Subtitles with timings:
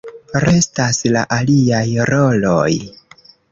[0.43, 2.75] Restas la aliaj roloj.